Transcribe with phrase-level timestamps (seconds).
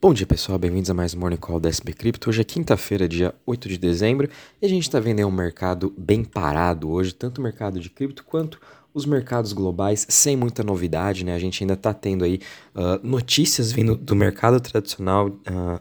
[0.00, 2.30] Bom dia pessoal, bem-vindos a mais um Morning Call da SB Crypto.
[2.30, 4.28] Hoje é quinta-feira, dia 8 de dezembro,
[4.62, 8.22] e a gente está vendo um mercado bem parado hoje, tanto o mercado de cripto
[8.22, 8.60] quanto
[8.94, 11.34] os mercados globais, sem muita novidade, né?
[11.34, 12.40] A gente ainda está tendo aí
[12.76, 15.80] uh, notícias vindo do mercado tradicional, uh,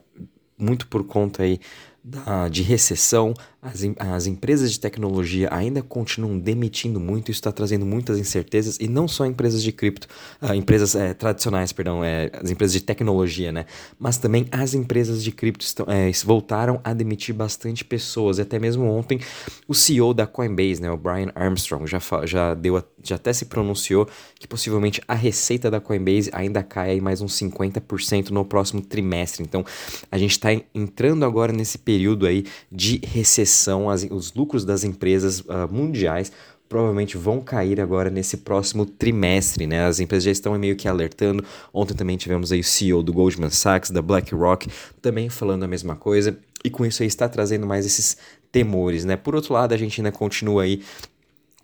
[0.57, 1.59] muito por conta aí
[2.04, 3.36] da, de recessão,
[3.68, 8.88] as, as empresas de tecnologia ainda continuam demitindo muito, isso está trazendo muitas incertezas, e
[8.88, 10.07] não só empresas de cripto,
[10.41, 13.65] uh, empresas é, tradicionais, perdão, é, as empresas de tecnologia, né?
[14.00, 18.57] Mas também as empresas de cripto estão, é, voltaram a demitir bastante pessoas, e até
[18.57, 19.19] mesmo ontem
[19.68, 23.45] o CEO da Coinbase, né, o Brian Armstrong, já, já, deu a, já até se
[23.45, 24.07] pronunciou
[24.39, 29.43] que possivelmente a receita da Coinbase ainda cai aí mais uns 50% no próximo trimestre.
[29.43, 29.65] Então
[30.11, 34.84] a gente está entrando agora nesse período aí de recessão são as, os lucros das
[34.84, 36.31] empresas uh, mundiais
[36.67, 39.86] provavelmente vão cair agora nesse próximo trimestre, né?
[39.86, 41.44] As empresas já estão meio que alertando.
[41.73, 44.70] Ontem também tivemos aí o CEO do Goldman Sachs, da BlackRock,
[45.02, 46.38] também falando a mesma coisa.
[46.64, 48.18] E com isso aí está trazendo mais esses
[48.52, 49.16] temores, né?
[49.16, 50.81] Por outro lado, a gente ainda continua aí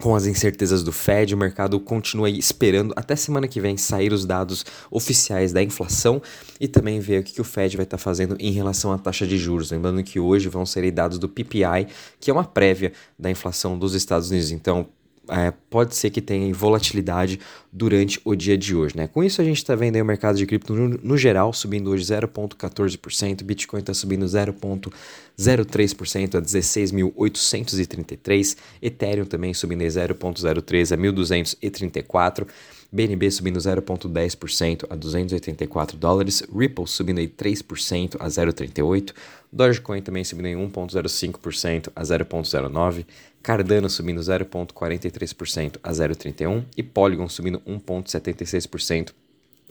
[0.04, 4.26] com as incertezas do Fed, o mercado continua esperando até semana que vem sair os
[4.26, 6.22] dados oficiais da inflação
[6.60, 9.26] e também ver o que, o Fed vai estar tá fazendo em relação à taxa
[9.26, 9.72] de juros.
[9.72, 11.88] Lembrando que hoje vão ser dados do PPI,
[12.20, 14.52] que é uma prévia da inflação dos Estados Unidos.
[14.52, 14.90] Então,
[15.30, 17.40] é, pode ser que tenha volatilidade
[17.72, 18.98] durante o dia de hoje.
[18.98, 19.08] Né?
[19.08, 22.04] Com isso, a gente está vendo o mercado de cripto no, no geral subindo hoje
[22.04, 32.48] 0,14%, Bitcoin está subindo 0,03% a 16.833, Ethereum também subindo 0,03% a 1.234%.
[32.94, 39.16] BNB subindo 0,10% a 284 dólares, Ripple subindo aí 3% a 0,38,
[39.52, 43.03] Dogecoin também subindo em 1,05% a 0,09%,
[43.41, 49.11] Cardano subindo 0,43% a 0,31% e Polygon subindo 1,76%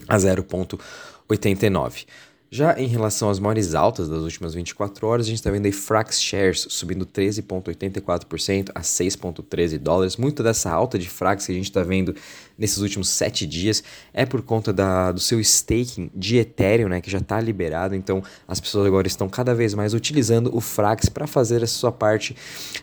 [0.08, 2.06] a 0,89%.
[2.54, 5.72] Já em relação às maiores altas das últimas 24 horas, a gente está vendo aí
[5.72, 10.18] Frax Shares subindo 13,84% a 6,13 dólares.
[10.18, 12.14] Muita dessa alta de Frax que a gente está vendo
[12.58, 13.83] nesses últimos 7 dias
[14.13, 17.95] é por conta da, do seu staking de Ethereum, né, que já está liberado.
[17.95, 21.92] Então as pessoas agora estão cada vez mais utilizando o Frax para fazer a sua
[21.92, 22.36] parte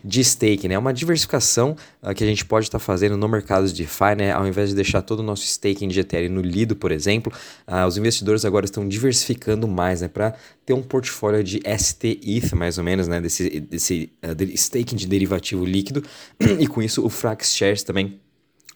[0.03, 0.67] de staking.
[0.67, 0.77] É né?
[0.77, 4.31] uma diversificação uh, que a gente pode estar tá fazendo no mercado de DeFi, né?
[4.31, 7.31] ao invés de deixar todo o nosso staking de Ethereum no Lido, por exemplo.
[7.67, 10.33] Uh, os investidores agora estão diversificando mais, né, para
[10.65, 15.65] ter um portfólio de ST-ETH, mais ou menos, né, desse, desse uh, staking de derivativo
[15.65, 16.03] líquido,
[16.59, 18.19] e com isso o Frax Shares também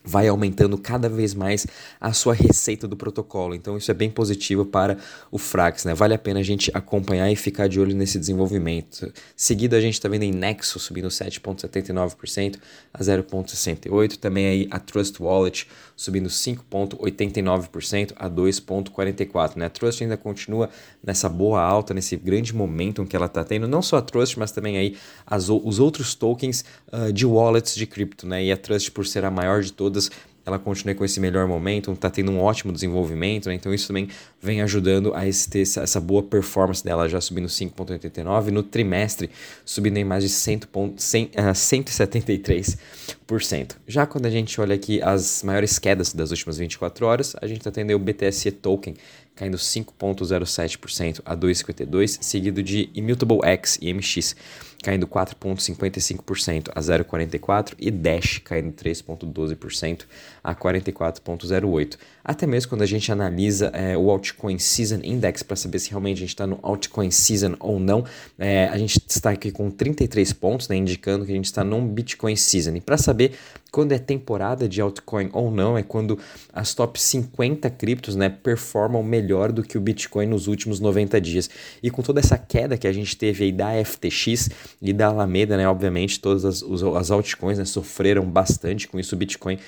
[0.04, 1.66] vai aumentando cada vez mais
[1.98, 3.54] a sua receita do protocolo.
[3.54, 4.98] Então isso é bem positivo para
[5.30, 5.94] o Frax, né?
[5.94, 9.10] Vale a pena a gente acompanhar e ficar de olho nesse desenvolvimento.
[9.34, 12.58] Seguido a gente está vendo em Nexo subindo 7.79%
[12.92, 15.66] a 0.68, também aí a Trust Wallet
[15.96, 19.66] subindo 5.89% a 2.44, né?
[19.66, 20.68] A Trust ainda continua
[21.02, 24.50] nessa boa alta, nesse grande momento que ela está tendo, não só a Trust, mas
[24.52, 28.44] também aí as, os outros tokens uh, de wallets de cripto, né?
[28.44, 30.10] E a Trust por ser a maior de todas todas,
[30.44, 33.54] ela continue com esse melhor momento, está tendo um ótimo desenvolvimento, né?
[33.54, 34.08] então isso também
[34.42, 39.30] vem ajudando a esse, ter essa boa performance dela, já subindo 5,89%, no trimestre
[39.64, 40.60] subindo em mais de 100,
[40.96, 43.76] 100, uh, 173%.
[43.86, 47.58] Já quando a gente olha aqui as maiores quedas das últimas 24 horas, a gente
[47.58, 48.94] está tendo o BTSE Token
[49.34, 54.36] caindo 5,07% a 2,52%, seguido de Immutable X e MX
[54.84, 60.04] caindo 4,55% a 0,44% e Dash caindo 3,12%
[60.44, 61.96] a 44,08%.
[62.22, 66.18] Até mesmo quando a gente analisa é, o Altcoin Season Index para saber se realmente
[66.18, 68.04] a gente está no Altcoin Season ou não,
[68.38, 71.86] é, a gente está aqui com 33 pontos, né, indicando que a gente está num
[71.86, 72.76] Bitcoin Season.
[72.76, 73.32] E para saber
[73.74, 76.16] quando é temporada de altcoin ou não, é quando
[76.52, 81.50] as top 50 criptos né, performam melhor do que o Bitcoin nos últimos 90 dias.
[81.82, 84.48] E com toda essa queda que a gente teve aí da FTX
[84.80, 89.16] e da Alameda, né, obviamente, todas as, as altcoins né, sofreram bastante com isso.
[89.16, 89.58] O Bitcoin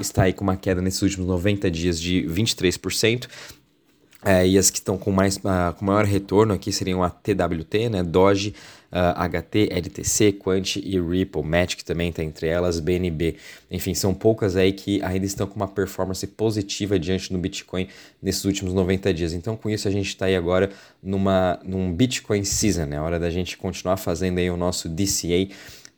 [0.00, 3.28] está aí com uma queda nesses últimos 90 dias de 23%.
[4.24, 7.88] É, e as que estão com, mais, uh, com maior retorno aqui seriam a TWT,
[7.90, 8.50] né, Doge,
[8.92, 13.34] uh, ah, HT, LTC, Quant e Ripple, Matic também está entre elas, BNB.
[13.68, 17.88] Enfim, são poucas aí que ainda estão com uma performance positiva diante do Bitcoin
[18.22, 19.32] nesses últimos 90 dias.
[19.32, 20.70] Então, com isso, a gente está aí agora
[21.02, 25.48] numa, num Bitcoin Season, né, hora da gente continuar fazendo aí o nosso DCA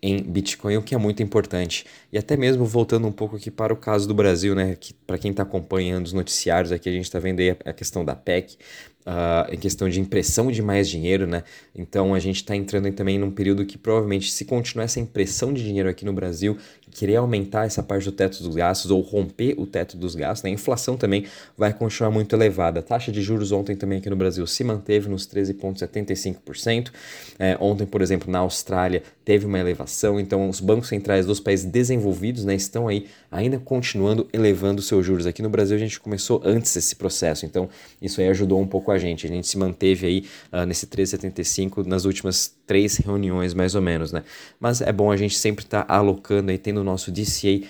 [0.05, 1.87] em Bitcoin, o que é muito importante.
[2.13, 4.77] E até mesmo voltando um pouco aqui para o caso do Brasil, né?
[4.79, 8.05] Que, para quem está acompanhando os noticiários aqui, a gente está vendo aí a, questão
[8.05, 8.59] da PEC,
[9.07, 11.43] uh, em questão de impressão de mais dinheiro, né?
[11.75, 15.65] Então a gente está entrando também num período que provavelmente, se continuar essa impressão de
[15.65, 16.59] dinheiro aqui no Brasil,
[16.95, 20.45] querer aumentar essa parte do teto dos gastos ou romper o teto dos gastos.
[20.45, 20.51] Né?
[20.51, 21.27] A inflação também
[21.59, 22.81] vai continuar muito elevada.
[22.81, 26.91] A taxa de juros ontem também aqui no Brasil se manteve nos 13,75%.
[27.39, 31.67] É, ontem, por exemplo, na Austrália teve uma elevação, então os bancos centrais dos países
[31.67, 35.27] desenvolvidos né, estão aí ainda continuando elevando seus juros.
[35.27, 37.69] Aqui no Brasil a gente começou antes esse processo, então
[38.01, 39.27] isso aí ajudou um pouco a gente.
[39.27, 44.13] A gente se manteve aí uh, nesse 13,75 nas últimas três reuniões mais ou menos,
[44.13, 44.23] né?
[44.59, 47.67] Mas é bom a gente sempre estar tá alocando aí, tendo o nosso DCA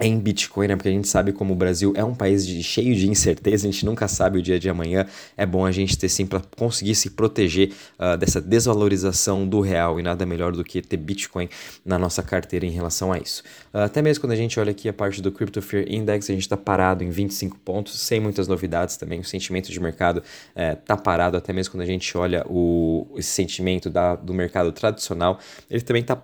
[0.00, 0.76] em Bitcoin, né?
[0.76, 3.70] Porque a gente sabe como o Brasil é um país de, cheio de incerteza, a
[3.70, 5.06] gente nunca sabe o dia de amanhã.
[5.36, 9.98] É bom a gente ter sim para conseguir se proteger uh, dessa desvalorização do real
[9.98, 11.48] e nada melhor do que ter Bitcoin
[11.84, 13.42] na nossa carteira em relação a isso.
[13.74, 16.32] Uh, até mesmo quando a gente olha aqui a parte do Crypto Fear Index, a
[16.32, 19.18] gente está parado em 25 pontos, sem muitas novidades também.
[19.18, 20.22] O sentimento de mercado
[20.54, 24.70] está eh, parado, até mesmo quando a gente olha o, esse sentimento da, do mercado
[24.70, 26.22] tradicional, ele também está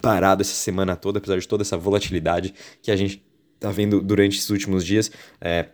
[0.00, 3.24] parado essa semana toda, apesar de toda essa volatilidade que a gente
[3.54, 5.10] está vendo durante esses últimos dias.
[5.40, 5.68] É,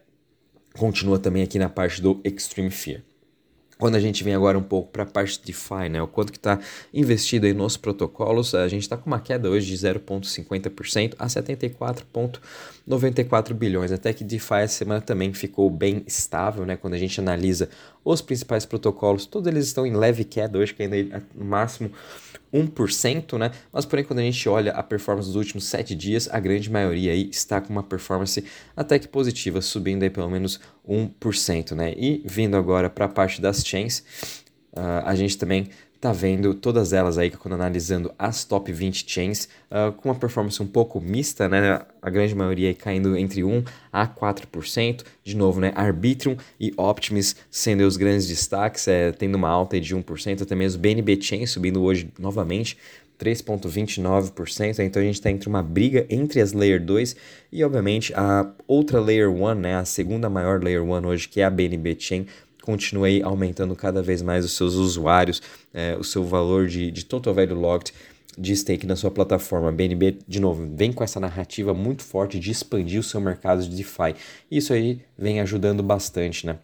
[0.76, 3.02] continua também aqui na parte do Extreme Fear.
[3.80, 6.30] Quando a gente vem agora um pouco para a parte de DeFi, né, o quanto
[6.30, 6.60] que está
[6.92, 13.54] investido aí nos protocolos, a gente está com uma queda hoje de 0,50% a 74,94
[13.54, 13.90] bilhões.
[13.90, 17.70] Até que DeFi essa semana também ficou bem estável, né, quando a gente analisa
[18.04, 21.90] os principais protocolos, todos eles estão em leve queda hoje, que ainda no máximo
[22.52, 23.50] 1%, né?
[23.72, 27.12] Mas porém, quando a gente olha a performance dos últimos 7 dias, a grande maioria
[27.12, 28.44] aí está com uma performance
[28.76, 31.94] até que positiva, subindo aí pelo menos 1%, né?
[31.96, 34.00] E vindo agora para a parte das chains,
[34.72, 35.68] uh, a gente também
[36.00, 40.62] tá vendo todas elas aí, quando analisando as top 20 chains, uh, com uma performance
[40.62, 41.82] um pouco mista, né?
[42.00, 43.62] A grande maioria caindo entre 1
[43.92, 45.04] a 4%.
[45.22, 45.72] De novo, né?
[45.74, 50.80] Arbitrum e Optimus sendo os grandes destaques, é, tendo uma alta de 1%, até mesmo
[50.80, 52.78] BNB Chain subindo hoje novamente.
[53.20, 57.14] 3,29%, então a gente está entre uma briga entre as Layer 2
[57.52, 61.44] e, obviamente, a outra Layer 1, né, a segunda maior Layer 1 hoje, que é
[61.44, 62.26] a BNB Chain,
[62.62, 65.42] continua aí aumentando cada vez mais os seus usuários,
[65.72, 67.92] é, o seu valor de, de total value locked
[68.38, 69.72] de stake na sua plataforma.
[69.72, 73.76] BNB, de novo, vem com essa narrativa muito forte de expandir o seu mercado de
[73.76, 74.14] DeFi.
[74.50, 76.58] Isso aí vem ajudando bastante, né?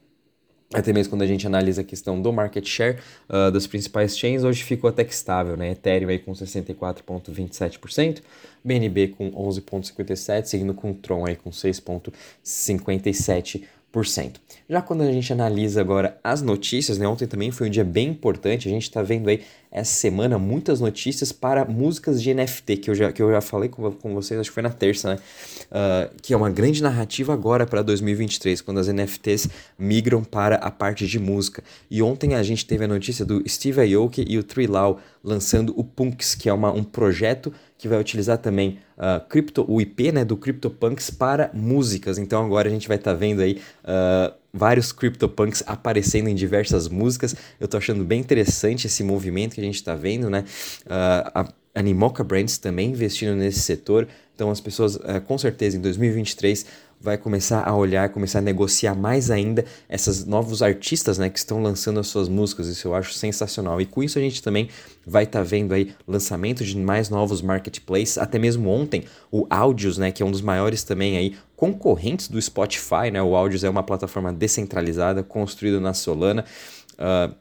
[0.75, 4.43] Até mesmo quando a gente analisa a questão do market share uh, das principais chains,
[4.43, 5.71] hoje ficou até que estável, né?
[5.71, 8.21] Ethereum aí com 64,27%,
[8.65, 13.63] BNB com 11,57%, seguindo com Tron aí com 6,57%.
[14.69, 17.07] Já quando a gente analisa agora as notícias, né?
[17.07, 19.43] Ontem também foi um dia bem importante, a gente está vendo aí
[19.77, 23.69] essa semana muitas notícias para músicas de NFT, que eu já, que eu já falei
[23.69, 25.19] com, com vocês, acho que foi na terça, né?
[25.67, 30.71] Uh, que é uma grande narrativa agora para 2023, quando as NFTs migram para a
[30.71, 31.63] parte de música.
[31.91, 35.85] E ontem a gente teve a notícia do Steve Aoki e o Trilau lançando o
[35.85, 40.25] Punks, que é uma, um projeto que vai utilizar também uh, cripto, o IP né,
[40.25, 42.17] do CryptoPunks para músicas.
[42.17, 46.89] Então agora a gente vai estar tá vendo aí uh, vários CryptoPunks aparecendo em diversas
[46.89, 47.37] músicas.
[47.61, 50.45] Eu tô achando bem interessante esse movimento que a gente está vendo, né?
[50.87, 54.09] Uh, a Animoca Brands também investindo nesse setor.
[54.37, 56.67] Então as pessoas, uh, com certeza, em 2023
[57.01, 61.63] vai começar a olhar, começar a negociar mais ainda esses novos artistas, né, que estão
[61.63, 62.69] lançando as suas músicas.
[62.69, 63.81] Isso eu acho sensacional.
[63.81, 64.69] E com isso a gente também
[65.07, 68.19] vai estar tá vendo aí lançamento de mais novos marketplaces.
[68.19, 72.41] Até mesmo ontem o Audios, né, que é um dos maiores também aí concorrentes do
[72.41, 73.23] Spotify, né?
[73.23, 76.45] O Audios é uma plataforma descentralizada construída na Solana.
[76.95, 77.35] Uh,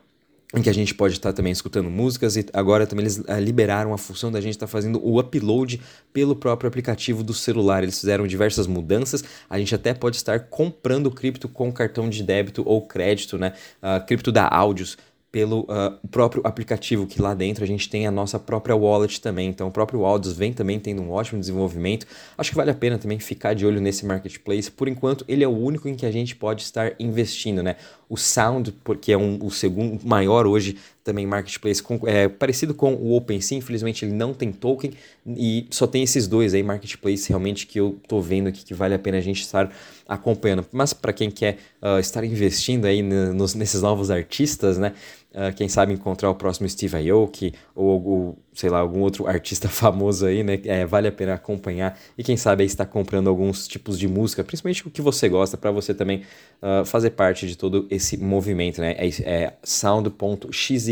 [0.56, 3.94] em que a gente pode estar também escutando músicas e agora também eles uh, liberaram
[3.94, 5.82] a função da gente estar fazendo o upload
[6.14, 7.84] pelo próprio aplicativo do celular.
[7.84, 9.24] Eles fizeram diversas mudanças.
[9.50, 13.54] A gente até pode estar comprando cripto com cartão de débito ou crédito, né?
[13.82, 14.98] Uh, cripto da Audios
[15.36, 19.50] pelo uh, próprio aplicativo, que lá dentro a gente tem a nossa própria wallet também.
[19.50, 22.08] Então, o próprio Aldous vem também tendo um ótimo desenvolvimento.
[22.38, 24.72] Acho que vale a pena também ficar de olho nesse marketplace.
[24.72, 27.76] Por enquanto, ele é o único em que a gente pode estar investindo, né?
[28.08, 32.96] O Sound, porque é um, o segundo maior hoje também marketplace, com, é, parecido com
[32.96, 34.92] o OpenSea, infelizmente ele não tem token
[35.38, 38.96] e só tem esses dois aí marketplace realmente que eu tô vendo aqui que vale
[38.96, 39.72] a pena a gente estar
[40.08, 40.66] acompanhando.
[40.72, 44.94] Mas para quem quer uh, estar investindo aí nos, nesses novos artistas, né?
[45.32, 49.68] Uh, quem sabe encontrar o próximo Steve Aoki ou, ou, sei lá, algum outro artista
[49.70, 50.60] famoso aí, né?
[50.64, 54.44] É, vale a pena acompanhar e quem sabe aí estar comprando alguns tipos de música,
[54.44, 56.24] principalmente o que você gosta, para você também
[56.62, 58.96] uh, fazer parte de todo esse movimento, né?
[58.98, 60.88] É, é sound.xyz,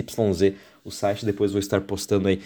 [0.83, 2.41] o site, depois vou estar postando aí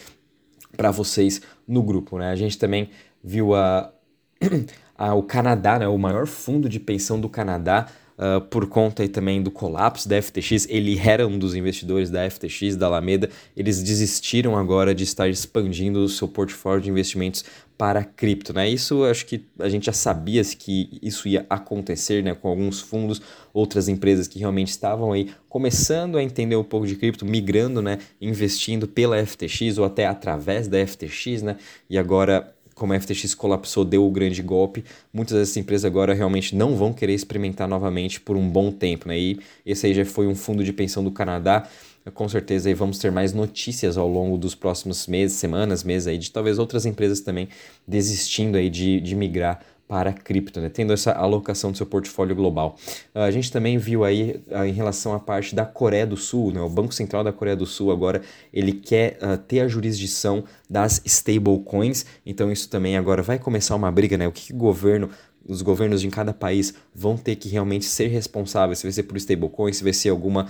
[0.76, 2.30] para vocês no grupo, né?
[2.30, 2.92] A gente também
[3.24, 3.92] viu a,
[4.96, 5.88] a, o Canadá, né?
[5.88, 10.68] O maior fundo de pensão do Canadá uh, por conta também do colapso da FTX.
[10.70, 13.30] Ele era um dos investidores da FTX, da Alameda.
[13.56, 17.44] Eles desistiram agora de estar expandindo o seu portfólio de investimentos
[17.78, 18.68] para cripto, né?
[18.68, 22.34] Isso acho que a gente já sabia que isso ia acontecer, né?
[22.34, 23.22] Com alguns fundos,
[23.54, 28.00] outras empresas que realmente estavam aí começando a entender um pouco de cripto, migrando, né?
[28.20, 31.58] Investindo pela FTX ou até através da FTX, né?
[31.88, 36.56] E agora como a FTX colapsou, deu o grande golpe, muitas dessas empresas agora realmente
[36.56, 39.18] não vão querer experimentar novamente por um bom tempo, né?
[39.18, 41.68] E esse aí já foi um fundo de pensão do Canadá
[42.14, 46.18] com certeza aí vamos ter mais notícias ao longo dos próximos meses, semanas, meses aí,
[46.18, 47.50] de talvez outras empresas também
[47.88, 50.70] desistindo aí de, de migrar para cripto, né?
[50.70, 52.76] tendo essa alocação do seu portfólio global.
[53.16, 56.52] Uh, a gente também viu aí uh, em relação à parte da Coreia do Sul,
[56.52, 56.60] né?
[56.60, 58.22] o Banco Central da Coreia do Sul agora
[58.54, 63.92] ele quer uh, ter a jurisdição das stablecoins, então isso também agora vai começar uma
[63.92, 64.28] briga, né?
[64.28, 65.10] O que, que o governo
[65.48, 69.16] os governos de cada país vão ter que realmente ser responsáveis, se vai ser por
[69.16, 70.48] stablecoins, se vai ser alguma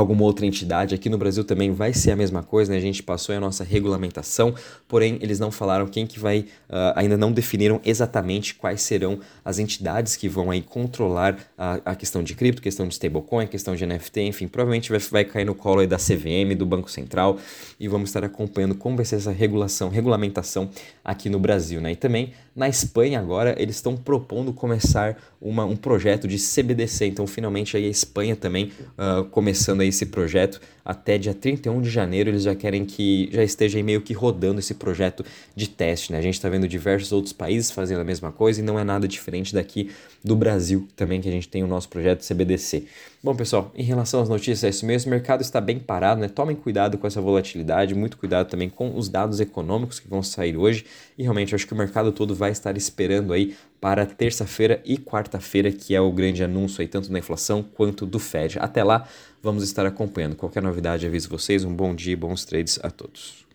[0.00, 0.94] alguma outra entidade.
[0.94, 2.78] Aqui no Brasil também vai ser a mesma coisa, né?
[2.78, 4.54] A gente passou a nossa regulamentação,
[4.86, 9.58] porém eles não falaram quem que vai, uh, ainda não definiram exatamente quais serão as
[9.58, 13.86] entidades que vão aí controlar a, a questão de cripto, questão de stablecoin, questão de
[13.86, 17.38] NFT, enfim, provavelmente vai, vai cair no colo aí da CVM, do Banco Central,
[17.78, 20.70] e vamos estar acompanhando como vai ser essa regulação, regulamentação
[21.04, 21.92] aqui no Brasil, né?
[21.92, 27.26] E também na Espanha agora eles estão propondo começar uma, um projeto de CBDC, então
[27.26, 32.44] finalmente aí a Espanha também uh, começando esse projeto até dia 31 de janeiro eles
[32.44, 35.24] já querem que já esteja meio que rodando esse projeto
[35.54, 36.18] de teste, né?
[36.18, 39.08] A gente está vendo diversos outros países fazendo a mesma coisa e não é nada
[39.08, 39.90] diferente daqui
[40.24, 42.84] do Brasil também que a gente tem o nosso projeto CBDC.
[43.22, 46.28] Bom, pessoal, em relação às notícias, é isso mesmo, o mercado está bem parado, né?
[46.28, 50.56] Tomem cuidado com essa volatilidade, muito cuidado também com os dados econômicos que vão sair
[50.56, 50.84] hoje
[51.18, 55.70] e realmente acho que o mercado todo vai estar esperando aí para terça-feira e quarta-feira,
[55.70, 58.58] que é o grande anúncio aí tanto da inflação quanto do Fed.
[58.58, 59.08] Até lá,
[59.42, 60.36] vamos estar acompanhando.
[60.36, 61.64] Qualquer novidade, aviso vocês.
[61.64, 63.45] Um bom dia e bons trades a todos.